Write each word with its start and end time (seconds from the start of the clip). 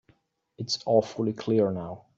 It's 0.57 0.81
awfully 0.87 1.31
clear 1.31 1.69
now. 1.69 2.07